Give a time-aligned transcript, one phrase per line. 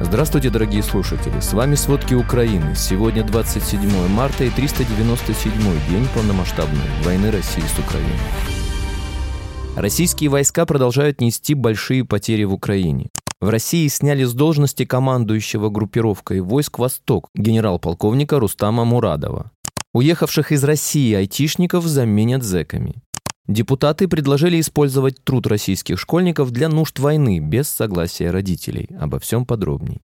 [0.00, 1.40] Здравствуйте, дорогие слушатели!
[1.40, 2.76] С вами «Сводки Украины».
[2.76, 5.52] Сегодня 27 марта и 397
[5.90, 8.12] день полномасштабной войны России с Украиной.
[9.74, 13.08] Российские войска продолжают нести большие потери в Украине.
[13.40, 19.50] В России сняли с должности командующего группировкой войск «Восток» генерал-полковника Рустама Мурадова.
[19.94, 23.02] Уехавших из России айтишников заменят зэками.
[23.48, 28.90] Депутаты предложили использовать труд российских школьников для нужд войны без согласия родителей.
[29.00, 30.02] Обо всем подробней.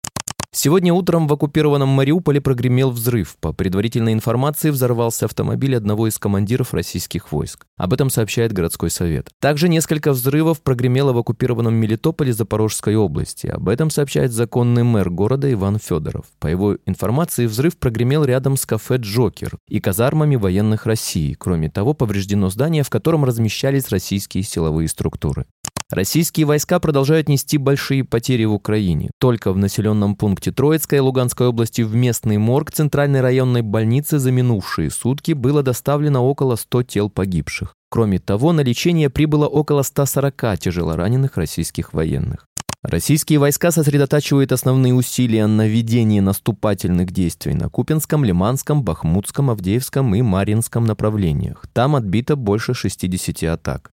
[0.53, 3.35] Сегодня утром в оккупированном Мариуполе прогремел взрыв.
[3.39, 7.65] По предварительной информации взорвался автомобиль одного из командиров российских войск.
[7.75, 9.29] Об этом сообщает городской совет.
[9.39, 13.47] Также несколько взрывов прогремело в оккупированном Мелитополе Запорожской области.
[13.47, 16.25] Об этом сообщает законный мэр города Иван Федоров.
[16.39, 21.35] По его информации, взрыв прогремел рядом с кафе «Джокер» и казармами военных России.
[21.37, 25.45] Кроме того, повреждено здание, в котором размещались российские силовые структуры.
[25.89, 29.09] Российские войска продолжают нести большие потери в Украине.
[29.19, 34.91] Только в населенном пункте Троицкой Луганской области в местный морг Центральной районной больницы за минувшие
[34.91, 37.73] сутки было доставлено около 100 тел погибших.
[37.89, 42.47] Кроме того, на лечение прибыло около 140 тяжелораненых российских военных.
[42.83, 50.21] Российские войска сосредотачивают основные усилия на ведении наступательных действий на Купинском, Лиманском, Бахмутском, Авдеевском и
[50.21, 51.65] Маринском направлениях.
[51.71, 53.91] Там отбито больше 60 атак.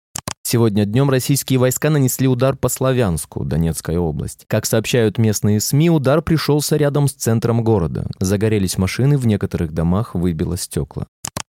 [0.53, 4.45] Сегодня днем российские войска нанесли удар по Славянску, Донецкая область.
[4.45, 8.05] Как сообщают местные СМИ, удар пришелся рядом с центром города.
[8.19, 11.07] Загорелись машины, в некоторых домах выбило стекла.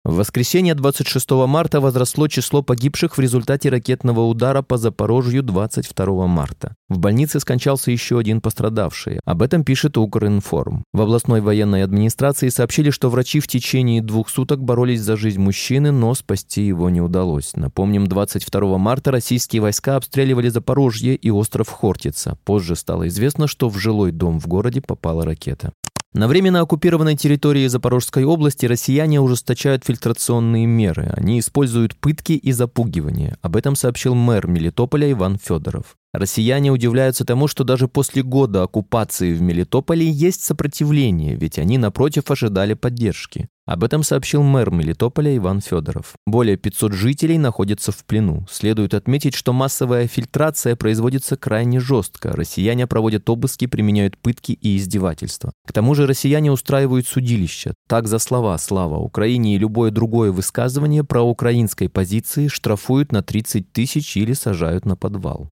[0.06, 6.76] В воскресенье 26 марта возросло число погибших в результате ракетного удара по Запорожью 22 марта.
[6.90, 9.22] В больнице скончался еще один пострадавший.
[9.24, 10.84] Об этом пишет Укринформ.
[10.92, 15.92] В областной военной администрации сообщили, что врачи в течение двух суток боролись за жизнь мужчины,
[15.92, 17.54] но спасти его не удалось.
[17.56, 22.38] Напомним, 22 марта российские войска обстреливали Запорожье и остров Хортица.
[22.44, 25.72] Позже стало известно, что в жилой дом в городе попала ракета.
[26.14, 31.12] На временно оккупированной территории Запорожской области россияне ужесточают фильтрационные меры.
[31.18, 33.36] Они используют пытки и запугивания.
[33.42, 35.96] Об этом сообщил мэр Мелитополя Иван Федоров.
[36.14, 42.30] Россияне удивляются тому, что даже после года оккупации в Мелитополе есть сопротивление, ведь они, напротив,
[42.30, 43.50] ожидали поддержки.
[43.66, 46.16] Об этом сообщил мэр Мелитополя Иван Федоров.
[46.28, 48.46] Более 500 жителей находятся в плену.
[48.52, 52.34] Следует отметить, что массовая фильтрация производится крайне жестко.
[52.34, 55.54] Россияне проводят обыски, применяют пытки и издевательства.
[55.66, 57.74] К тому же россияне устраивают судилища.
[57.88, 63.72] Так за слова «Слава Украине» и любое другое высказывание про украинской позиции штрафуют на 30
[63.72, 65.50] тысяч или сажают на подвал.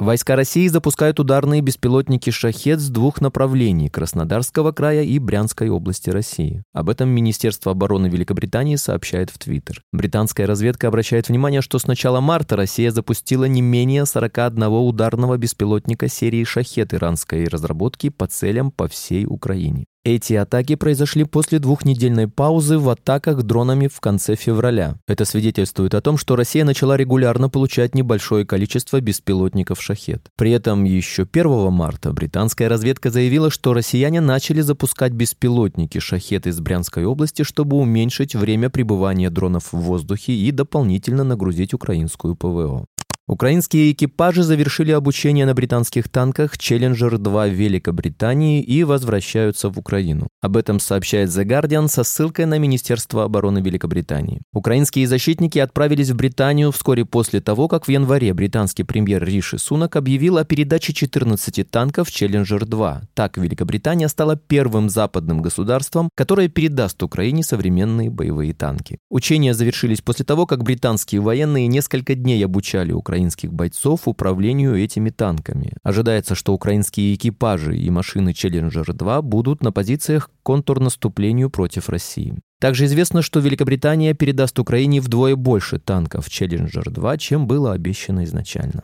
[0.00, 6.64] Войска России запускают ударные беспилотники «Шахет» с двух направлений– Краснодарского края и Брянской области России.
[6.72, 9.82] Об этом Министерство обороны Великобритании сообщает в Твиттер.
[9.92, 16.08] Британская разведка обращает внимание, что с начала марта Россия запустила не менее 41 ударного беспилотника
[16.08, 19.84] серии «Шахет» иранской разработки по целям по всей Украине.
[20.06, 24.98] Эти атаки произошли после двухнедельной паузы в атаках дронами в конце февраля.
[25.08, 30.28] Это свидетельствует о том, что Россия начала регулярно получать небольшое количество беспилотников «Шахет».
[30.36, 36.60] При этом еще 1 марта британская разведка заявила, что россияне начали запускать беспилотники «Шахет» из
[36.60, 42.84] Брянской области, чтобы уменьшить время пребывания дронов в воздухе и дополнительно нагрузить украинскую ПВО.
[43.26, 50.28] Украинские экипажи завершили обучение на британских танках «Челленджер-2» в Великобритании и возвращаются в Украину.
[50.42, 54.42] Об этом сообщает The Guardian со ссылкой на Министерство обороны Великобритании.
[54.52, 59.96] Украинские защитники отправились в Британию вскоре после того, как в январе британский премьер Риши Сунак
[59.96, 63.04] объявил о передаче 14 танков «Челленджер-2».
[63.14, 68.98] Так Великобритания стала первым западным государством, которое передаст Украине современные боевые танки.
[69.08, 75.10] Учения завершились после того, как британские военные несколько дней обучали Украину украинских бойцов управлению этими
[75.10, 75.72] танками.
[75.84, 82.34] Ожидается, что украинские экипажи и машины «Челленджер-2» будут на позициях контрнаступлению против России.
[82.60, 88.82] Также известно, что Великобритания передаст Украине вдвое больше танков «Челленджер-2», чем было обещано изначально.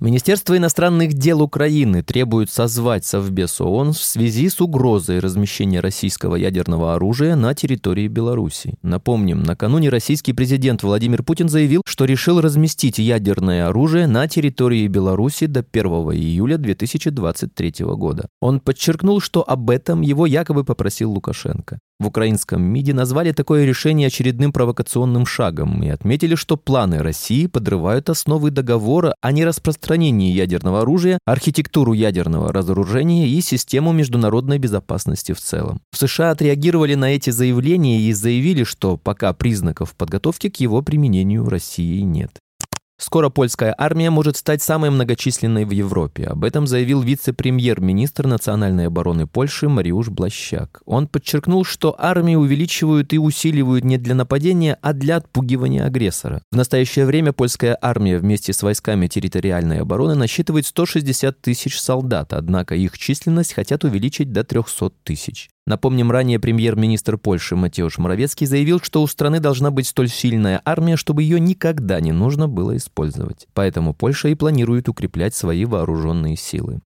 [0.00, 6.96] Министерство иностранных дел Украины требует созвать Совбез ООН в связи с угрозой размещения российского ядерного
[6.96, 8.74] оружия на территории Беларуси.
[8.82, 15.46] Напомним, накануне российский президент Владимир Путин заявил, что решил разместить ядерное оружие на территории Беларуси
[15.46, 18.26] до 1 июля 2023 года.
[18.40, 21.78] Он подчеркнул, что об этом его якобы попросил Лукашенко.
[22.00, 28.10] В украинском МИДе назвали такое решение очередным провокационным шагом и отметили, что планы России подрывают
[28.10, 29.83] основы договора о нераспространении
[30.32, 35.80] ядерного оружия, архитектуру ядерного разоружения и систему международной безопасности в целом.
[35.92, 41.48] В США отреагировали на эти заявления и заявили, что пока признаков подготовки к его применению
[41.48, 42.38] России нет.
[43.04, 46.24] Скоро польская армия может стать самой многочисленной в Европе.
[46.24, 50.80] Об этом заявил вице-премьер-министр национальной обороны Польши Мариуш Блащак.
[50.86, 56.40] Он подчеркнул, что армии увеличивают и усиливают не для нападения, а для отпугивания агрессора.
[56.50, 62.74] В настоящее время польская армия вместе с войсками территориальной обороны насчитывает 160 тысяч солдат, однако
[62.74, 65.50] их численность хотят увеличить до 300 тысяч.
[65.66, 70.96] Напомним, ранее премьер-министр Польши Матеуш Моровецкий заявил, что у страны должна быть столь сильная армия,
[70.96, 73.46] чтобы ее никогда не нужно было использовать.
[73.54, 76.80] Поэтому Польша и планирует укреплять свои вооруженные силы.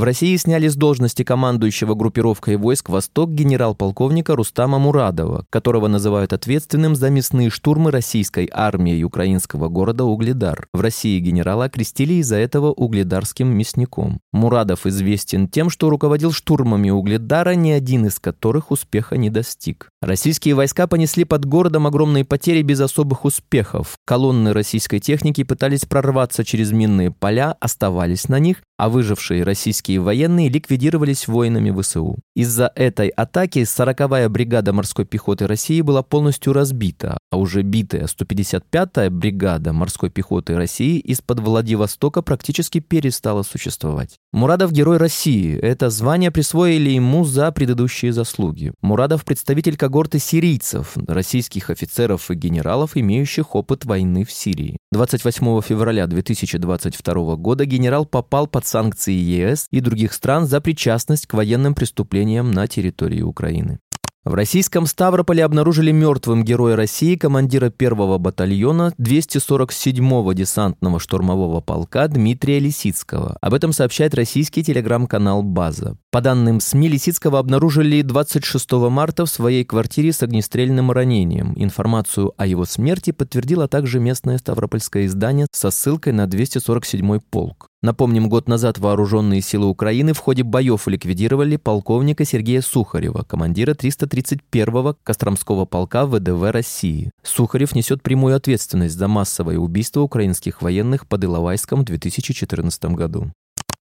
[0.00, 6.96] В России сняли с должности командующего группировкой войск «Восток» генерал-полковника Рустама Мурадова, которого называют ответственным
[6.96, 10.68] за мясные штурмы российской армии украинского города Угледар.
[10.72, 14.20] В России генерала окрестили из-за этого угледарским мясником.
[14.32, 19.90] Мурадов известен тем, что руководил штурмами Угледара, ни один из которых успеха не достиг.
[20.00, 23.98] Российские войска понесли под городом огромные потери без особых успехов.
[24.06, 30.48] Колонны российской техники пытались прорваться через минные поля, оставались на них, а выжившие российские военные
[30.48, 32.16] ликвидировались воинами ВСУ.
[32.34, 39.10] Из-за этой атаки 40-я бригада морской пехоты России была полностью разбита, а уже битая 155-я
[39.10, 44.16] бригада морской пехоты России из-под Владивостока практически перестала существовать.
[44.32, 45.58] Мурадов– герой России.
[45.58, 48.72] Это звание присвоили ему за предыдущие заслуги.
[48.80, 54.78] Мурадов– представитель когорты сирийцев, российских офицеров и генералов, имеющих опыт войны в Сирии.
[54.92, 61.34] 28 февраля 2022 года генерал попал под санкции ЕС и других стран за причастность к
[61.34, 63.80] военным преступлениям на территории Украины.
[64.22, 72.58] В российском Ставрополе обнаружили мертвым героя России, командира первого батальона 247-го десантного штурмового полка Дмитрия
[72.58, 73.38] Лисицкого.
[73.40, 75.96] Об этом сообщает российский телеграм-канал «База».
[76.10, 81.54] По данным СМИ, Лисицкого обнаружили 26 марта в своей квартире с огнестрельным ранением.
[81.56, 87.69] Информацию о его смерти подтвердило также местное ставропольское издание со ссылкой на 247-й полк.
[87.82, 94.98] Напомним, год назад вооруженные силы Украины в ходе боев ликвидировали полковника Сергея Сухарева, командира 331-го
[95.02, 97.10] Костромского полка ВДВ России.
[97.22, 103.32] Сухарев несет прямую ответственность за массовое убийство украинских военных под Иловайском в 2014 году.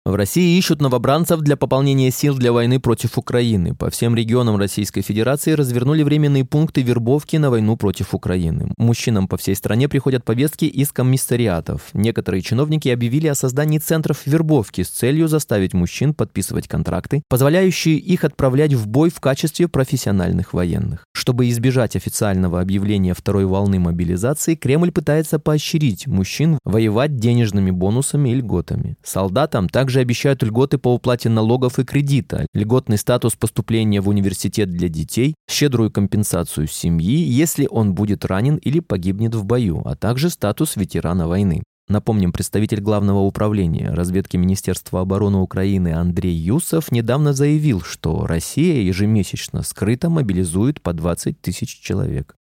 [0.03, 3.75] В России ищут новобранцев для пополнения сил для войны против Украины.
[3.75, 8.73] По всем регионам Российской Федерации развернули временные пункты вербовки на войну против Украины.
[8.77, 11.89] Мужчинам по всей стране приходят повестки из комиссариатов.
[11.93, 18.23] Некоторые чиновники объявили о создании центров вербовки с целью заставить мужчин подписывать контракты, позволяющие их
[18.23, 21.05] отправлять в бой в качестве профессиональных военных.
[21.13, 28.33] Чтобы избежать официального объявления второй волны мобилизации, Кремль пытается поощрить мужчин воевать денежными бонусами и
[28.33, 28.97] льготами.
[29.03, 34.69] Солдатам также также обещают льготы по уплате налогов и кредита, льготный статус поступления в университет
[34.69, 40.29] для детей, щедрую компенсацию семьи, если он будет ранен или погибнет в бою, а также
[40.29, 41.61] статус ветерана войны.
[41.89, 49.61] Напомним, представитель Главного управления разведки Министерства обороны Украины Андрей Юсов недавно заявил, что Россия ежемесячно
[49.61, 52.37] скрыто мобилизует по 20 тысяч человек.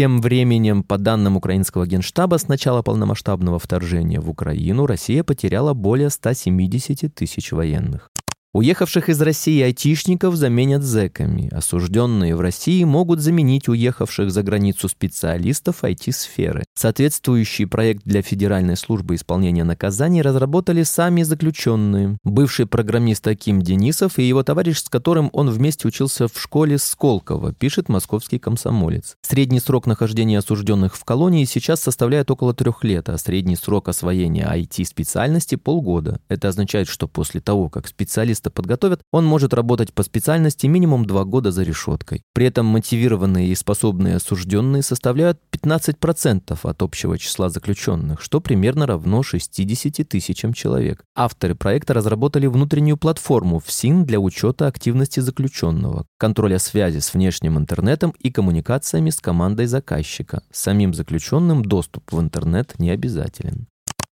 [0.00, 6.08] Тем временем, по данным украинского генштаба, с начала полномасштабного вторжения в Украину Россия потеряла более
[6.08, 8.09] 170 тысяч военных.
[8.52, 11.48] Уехавших из России айтишников заменят зэками.
[11.54, 16.64] Осужденные в России могут заменить уехавших за границу специалистов IT-сферы.
[16.74, 22.18] Соответствующий проект для Федеральной службы исполнения наказаний разработали сами заключенные.
[22.24, 27.52] Бывший программист Аким Денисов и его товарищ, с которым он вместе учился в школе Сколково,
[27.52, 29.14] пишет московский комсомолец.
[29.22, 34.52] Средний срок нахождения осужденных в колонии сейчас составляет около трех лет, а средний срок освоения
[34.52, 36.20] IT-специальности– полгода.
[36.28, 41.04] Это означает, что после того, как специалист специалиста подготовят, он может работать по специальности минимум
[41.04, 42.22] два года за решеткой.
[42.32, 49.22] При этом мотивированные и способные осужденные составляют 15% от общего числа заключенных, что примерно равно
[49.22, 51.02] 60 тысячам человек.
[51.14, 58.14] Авторы проекта разработали внутреннюю платформу ФСИН для учета активности заключенного, контроля связи с внешним интернетом
[58.24, 60.42] и коммуникациями с командой заказчика.
[60.52, 63.66] Самим заключенным доступ в интернет не обязателен.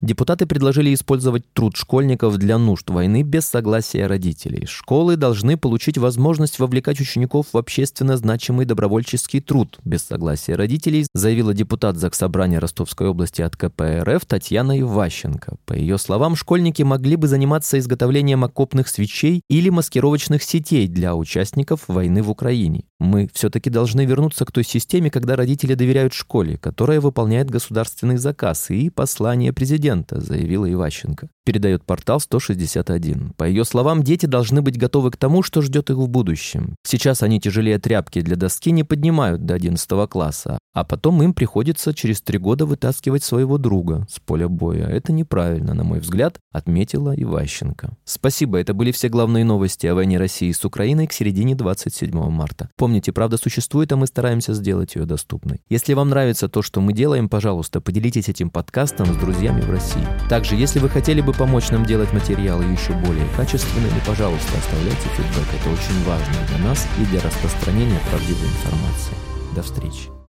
[0.04, 4.66] Депутаты предложили использовать труд школьников для нужд войны без согласия родителей.
[4.66, 11.54] Школы должны получить возможность вовлекать учеников в общественно значимый добровольческий труд без согласия родителей, заявила
[11.54, 15.56] депутат Заксобрания Ростовской области от КПРФ Татьяна Иващенко.
[15.66, 21.88] По ее словам, школьники могли бы заниматься изготовлением окопных свечей или маскировочных сетей для участников
[21.88, 22.84] войны в Украине.
[23.00, 28.70] Мы все-таки должны вернуться к той системе, когда родители доверяют школе, которая выполняет государственный заказ
[28.70, 31.30] и послание президента, заявила Иващенко.
[31.44, 33.34] Передает портал 161.
[33.38, 36.76] По ее словам, дети должны быть готовы к тому, что ждет их в будущем.
[36.86, 41.94] Сейчас они тяжелее тряпки для доски не поднимают до 11 класса, а потом им приходится
[41.94, 44.88] через три года вытаскивать своего друга с поля боя.
[44.88, 47.96] Это неправильно, на мой взгляд, отметила Иващенко.
[48.06, 52.70] Спасибо, это были все главные новости о войне России с Украиной к середине 27 марта.
[52.78, 55.62] Помните, правда существует, а мы стараемся сделать ее доступной.
[55.70, 60.08] Если вам нравится то, что мы делаем, пожалуйста, поделитесь этим подкастом с друзьями в России.
[60.30, 65.48] Также, если вы хотели бы помочь нам делать материалы еще более качественными, пожалуйста, оставляйте фидбэк.
[65.60, 69.16] Это очень важно для нас и для распространения правдивой информации.
[69.56, 70.23] До встречи.